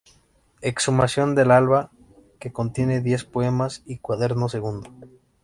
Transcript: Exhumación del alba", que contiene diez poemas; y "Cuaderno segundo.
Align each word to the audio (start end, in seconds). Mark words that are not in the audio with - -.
Exhumación 0.61 1.35
del 1.35 1.51
alba", 1.51 1.91
que 2.39 2.51
contiene 2.51 3.01
diez 3.01 3.23
poemas; 3.23 3.83
y 3.85 3.99
"Cuaderno 3.99 4.49
segundo. 4.49 4.89